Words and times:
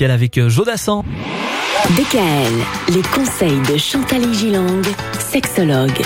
Avec 0.00 0.38
euh, 0.38 0.48
Jodassin. 0.48 1.02
DKL, 1.90 2.94
les 2.94 3.02
conseils 3.02 3.60
de 3.70 3.76
Chantal 3.76 4.32
Gilang, 4.32 4.80
sexologue. 5.18 6.00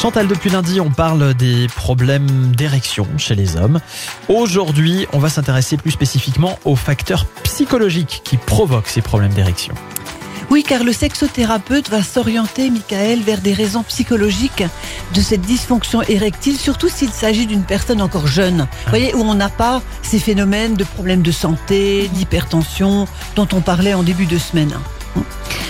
Chantal, 0.00 0.28
depuis 0.28 0.50
lundi, 0.50 0.80
on 0.80 0.90
parle 0.90 1.34
des 1.34 1.66
problèmes 1.66 2.54
d'érection 2.54 3.08
chez 3.16 3.34
les 3.34 3.56
hommes. 3.56 3.80
Aujourd'hui, 4.28 5.08
on 5.12 5.18
va 5.18 5.30
s'intéresser 5.30 5.76
plus 5.76 5.90
spécifiquement 5.90 6.60
aux 6.64 6.76
facteurs 6.76 7.26
psychologiques 7.42 8.22
qui 8.22 8.36
provoquent 8.36 8.86
ces 8.86 9.02
problèmes 9.02 9.32
d'érection. 9.34 9.74
Oui, 10.50 10.62
car 10.62 10.82
le 10.82 10.92
sexothérapeute 10.92 11.90
va 11.90 12.02
s'orienter, 12.02 12.70
Michael, 12.70 13.20
vers 13.20 13.40
des 13.40 13.52
raisons 13.52 13.82
psychologiques 13.82 14.64
de 15.12 15.20
cette 15.20 15.42
dysfonction 15.42 16.00
érectile, 16.02 16.56
surtout 16.56 16.88
s'il 16.88 17.10
s'agit 17.10 17.46
d'une 17.46 17.64
personne 17.64 18.00
encore 18.00 18.26
jeune. 18.26 18.66
Vous 18.84 18.88
voyez, 18.88 19.14
où 19.14 19.20
on 19.20 19.34
n'a 19.34 19.50
pas 19.50 19.82
ces 20.02 20.18
phénomènes 20.18 20.74
de 20.74 20.84
problèmes 20.84 21.20
de 21.20 21.32
santé, 21.32 22.08
d'hypertension 22.14 23.06
dont 23.36 23.48
on 23.52 23.60
parlait 23.60 23.92
en 23.92 24.02
début 24.02 24.26
de 24.26 24.38
semaine. 24.38 24.72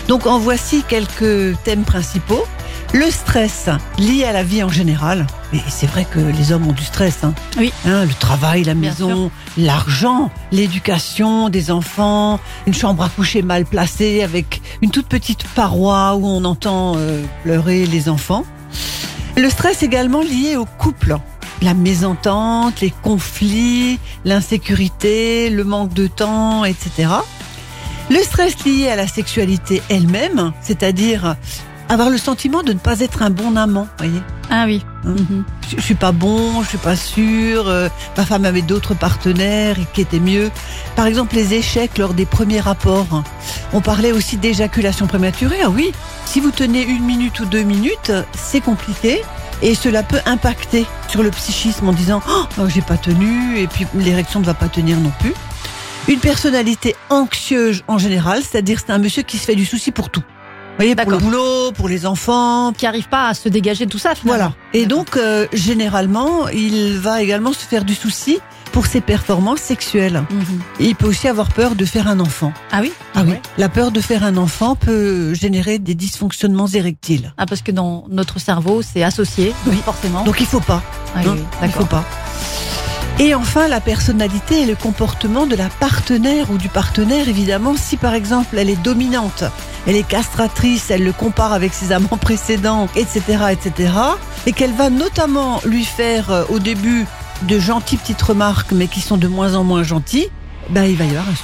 Donc 0.06 0.26
en 0.26 0.38
voici 0.38 0.84
quelques 0.88 1.60
thèmes 1.64 1.84
principaux. 1.84 2.46
Le 2.94 3.10
stress 3.10 3.68
lié 3.98 4.24
à 4.24 4.32
la 4.32 4.42
vie 4.42 4.62
en 4.62 4.70
général. 4.70 5.26
Et 5.52 5.60
c'est 5.68 5.86
vrai 5.86 6.06
que 6.10 6.18
les 6.20 6.52
hommes 6.52 6.66
ont 6.66 6.72
du 6.72 6.84
stress. 6.84 7.22
Hein. 7.22 7.34
Oui. 7.58 7.70
Hein, 7.84 8.06
le 8.06 8.14
travail, 8.14 8.64
la 8.64 8.72
Bien 8.72 8.90
maison, 8.90 9.30
l'argent, 9.58 10.30
l'éducation 10.52 11.50
des 11.50 11.70
enfants, 11.70 12.40
une 12.66 12.72
chambre 12.72 13.02
à 13.04 13.10
coucher 13.10 13.42
mal 13.42 13.66
placée 13.66 14.22
avec 14.22 14.62
une 14.80 14.90
toute 14.90 15.06
petite 15.06 15.44
paroi 15.48 16.16
où 16.16 16.26
on 16.26 16.44
entend 16.44 16.94
euh, 16.96 17.22
pleurer 17.42 17.84
les 17.84 18.08
enfants. 18.08 18.44
Le 19.36 19.50
stress 19.50 19.82
également 19.82 20.22
lié 20.22 20.56
au 20.56 20.64
couple. 20.64 21.18
La 21.60 21.74
mésentente, 21.74 22.80
les 22.80 22.92
conflits, 23.02 23.98
l'insécurité, 24.24 25.50
le 25.50 25.64
manque 25.64 25.92
de 25.92 26.06
temps, 26.06 26.64
etc. 26.64 27.08
Le 28.10 28.22
stress 28.22 28.64
lié 28.64 28.88
à 28.88 28.96
la 28.96 29.06
sexualité 29.06 29.82
elle-même, 29.90 30.52
c'est-à-dire 30.62 31.36
avoir 31.88 32.10
le 32.10 32.18
sentiment 32.18 32.62
de 32.62 32.72
ne 32.72 32.78
pas 32.78 33.00
être 33.00 33.22
un 33.22 33.30
bon 33.30 33.56
amant, 33.56 33.88
voyez. 33.98 34.20
Ah 34.50 34.64
oui. 34.66 34.84
Hein. 35.04 35.10
Mhm. 35.12 35.44
Je, 35.70 35.76
je 35.76 35.80
suis 35.82 35.94
pas 35.94 36.12
bon, 36.12 36.62
je 36.62 36.68
suis 36.68 36.78
pas 36.78 36.96
sûr. 36.96 37.68
euh, 37.68 37.88
ma 38.16 38.24
femme 38.24 38.44
avait 38.44 38.62
d'autres 38.62 38.94
partenaires 38.94 39.78
et 39.78 39.86
qui 39.92 40.00
étaient 40.00 40.20
mieux. 40.20 40.50
Par 40.96 41.06
exemple, 41.06 41.34
les 41.34 41.54
échecs 41.54 41.98
lors 41.98 42.14
des 42.14 42.26
premiers 42.26 42.60
rapports. 42.60 43.22
On 43.72 43.80
parlait 43.80 44.12
aussi 44.12 44.36
d'éjaculation 44.36 45.06
prématurée. 45.06 45.58
Ah 45.64 45.70
oui, 45.70 45.92
si 46.24 46.40
vous 46.40 46.50
tenez 46.50 46.82
une 46.82 47.04
minute 47.04 47.40
ou 47.40 47.44
deux 47.44 47.62
minutes, 47.62 48.12
c'est 48.34 48.60
compliqué. 48.60 49.22
Et 49.60 49.74
cela 49.74 50.02
peut 50.02 50.20
impacter 50.24 50.86
sur 51.08 51.22
le 51.22 51.30
psychisme 51.30 51.88
en 51.88 51.92
disant 51.92 52.22
oh, 52.28 52.64
j'ai 52.68 52.80
pas 52.80 52.96
tenu 52.96 53.58
et 53.58 53.66
puis 53.66 53.86
l'érection 53.94 54.38
ne 54.40 54.44
va 54.44 54.54
pas 54.54 54.68
tenir 54.68 54.98
non 55.00 55.12
plus. 55.18 55.34
Une 56.06 56.20
personnalité 56.20 56.94
anxieuse 57.10 57.82
en 57.88 57.98
général, 57.98 58.42
c'est-à-dire 58.42 58.78
c'est 58.78 58.92
un 58.92 58.98
monsieur 58.98 59.22
qui 59.22 59.36
se 59.36 59.44
fait 59.44 59.56
du 59.56 59.66
souci 59.66 59.90
pour 59.90 60.10
tout. 60.10 60.22
Vous 60.78 60.84
voyez, 60.84 60.94
pour 60.94 61.10
le 61.10 61.18
boulot, 61.18 61.72
pour 61.72 61.88
les 61.88 62.06
enfants, 62.06 62.72
Qui 62.72 62.86
arrive 62.86 63.08
pas 63.08 63.28
à 63.28 63.34
se 63.34 63.48
dégager 63.48 63.84
de 63.86 63.90
tout 63.90 63.98
ça 63.98 64.14
finalement. 64.14 64.52
voilà. 64.52 64.52
Et 64.74 64.86
donc, 64.86 65.16
euh, 65.16 65.48
généralement, 65.52 66.48
il 66.48 66.98
va 66.98 67.20
également 67.20 67.52
se 67.52 67.58
faire 67.66 67.84
du 67.84 67.94
souci 67.96 68.38
pour 68.70 68.86
ses 68.86 69.00
performances 69.00 69.58
sexuelles. 69.60 70.22
Mhm. 70.30 70.60
Et 70.78 70.84
il 70.84 70.94
peut 70.94 71.08
aussi 71.08 71.26
avoir 71.26 71.48
peur 71.48 71.74
de 71.74 71.84
faire 71.84 72.06
un 72.06 72.20
enfant. 72.20 72.52
Ah 72.70 72.78
oui. 72.80 72.92
Ah 73.16 73.22
oui. 73.24 73.30
ouais. 73.30 73.42
La 73.56 73.68
peur 73.68 73.90
de 73.90 74.00
faire 74.00 74.22
un 74.22 74.36
enfant 74.36 74.76
peut 74.76 75.34
générer 75.34 75.80
des 75.80 75.94
dysfonctionnements 75.96 76.68
érectiles. 76.68 77.32
Ah 77.38 77.46
parce 77.46 77.62
que 77.62 77.72
dans 77.72 78.04
notre 78.08 78.38
cerveau 78.38 78.82
c'est 78.82 79.02
associé. 79.02 79.54
Oui. 79.66 79.78
Forcément. 79.84 80.22
Donc 80.22 80.36
il 80.40 80.46
faut 80.46 80.60
pas. 80.60 80.82
Ah 81.16 81.20
hein, 81.24 81.34
oui, 81.34 81.40
il 81.64 81.72
faut 81.72 81.86
pas. 81.86 82.04
Et 83.20 83.34
enfin, 83.34 83.66
la 83.66 83.80
personnalité 83.80 84.62
et 84.62 84.66
le 84.66 84.76
comportement 84.76 85.46
de 85.46 85.56
la 85.56 85.68
partenaire 85.68 86.52
ou 86.52 86.56
du 86.56 86.68
partenaire, 86.68 87.28
évidemment, 87.28 87.74
si 87.76 87.96
par 87.96 88.14
exemple 88.14 88.56
elle 88.56 88.70
est 88.70 88.80
dominante, 88.80 89.42
elle 89.88 89.96
est 89.96 90.06
castratrice, 90.06 90.92
elle 90.92 91.02
le 91.02 91.12
compare 91.12 91.52
avec 91.52 91.74
ses 91.74 91.90
amants 91.90 92.16
précédents, 92.16 92.86
etc., 92.94 93.46
etc., 93.50 93.92
et 94.46 94.52
qu'elle 94.52 94.72
va 94.72 94.88
notamment 94.88 95.60
lui 95.64 95.84
faire 95.84 96.30
euh, 96.30 96.44
au 96.48 96.60
début 96.60 97.06
de 97.42 97.58
gentilles 97.58 97.98
petites 97.98 98.22
remarques, 98.22 98.70
mais 98.70 98.86
qui 98.86 99.00
sont 99.00 99.16
de 99.16 99.26
moins 99.26 99.56
en 99.56 99.64
moins 99.64 99.82
gentilles, 99.82 100.28
ben 100.70 100.84
il 100.84 100.96
va 100.96 101.04
y 101.04 101.10
avoir 101.10 101.28
un 101.28 101.32
souci. 101.32 101.42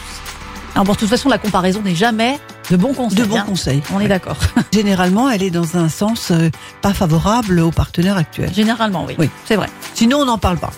Alors 0.74 0.84
bon, 0.84 0.92
de 0.92 0.98
toute 0.98 1.08
façon 1.08 1.28
la 1.28 1.38
comparaison 1.38 1.82
n'est 1.82 1.96
jamais 1.96 2.38
de 2.70 2.76
bons 2.76 2.94
conseils. 2.94 3.18
De 3.18 3.24
bons 3.24 3.36
hein. 3.36 3.44
conseils. 3.46 3.82
On 3.92 3.98
est 3.98 4.08
d'accord. 4.08 4.36
Généralement, 4.72 5.28
elle 5.28 5.42
est 5.42 5.50
dans 5.50 5.76
un 5.76 5.88
sens 5.88 6.30
euh, 6.30 6.50
pas 6.82 6.94
favorable 6.94 7.58
au 7.58 7.72
partenaire 7.72 8.16
actuel. 8.16 8.52
Généralement 8.54 9.04
oui. 9.06 9.16
Oui. 9.18 9.28
C'est 9.44 9.56
vrai. 9.56 9.68
Sinon, 9.94 10.18
on 10.18 10.24
n'en 10.24 10.38
parle 10.38 10.58
pas. 10.58 10.72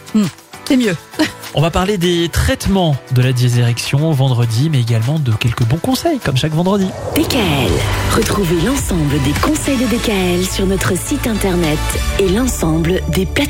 C'est 0.67 0.77
mieux. 0.77 0.97
On 1.55 1.63
va 1.63 1.71
parler 1.71 1.97
des 1.97 2.29
traitements 2.29 2.97
de 3.13 3.23
la 3.23 3.33
dysérection 3.33 4.11
vendredi, 4.11 4.69
mais 4.69 4.81
également 4.81 5.21
de 5.21 5.33
quelques 5.33 5.63
bons 5.63 5.79
conseils, 5.79 6.19
comme 6.19 6.37
chaque 6.37 6.53
vendredi. 6.53 6.89
DKL. 7.15 7.71
Retrouvez 8.17 8.61
l'ensemble 8.63 9.23
des 9.23 9.33
conseils 9.41 9.79
de 9.79 9.87
DKL 9.87 10.45
sur 10.45 10.67
notre 10.67 10.99
site 10.99 11.27
internet 11.29 11.79
et 12.19 12.29
l'ensemble 12.29 13.01
des 13.09 13.27
plateformes. 13.27 13.47